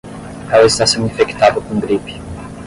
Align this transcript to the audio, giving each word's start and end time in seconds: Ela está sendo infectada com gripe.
Ela 0.51 0.65
está 0.65 0.83
sendo 0.87 1.05
infectada 1.05 1.61
com 1.61 1.79
gripe. 1.79 2.19